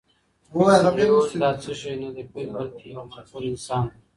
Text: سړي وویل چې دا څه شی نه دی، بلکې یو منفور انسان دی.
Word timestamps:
سړي 0.83 1.05
وویل 1.07 1.27
چې 1.29 1.35
دا 1.43 1.51
څه 1.61 1.71
شی 1.79 1.93
نه 2.01 2.09
دی، 2.15 2.23
بلکې 2.55 2.85
یو 2.93 3.03
منفور 3.11 3.41
انسان 3.51 3.83
دی. 3.91 3.99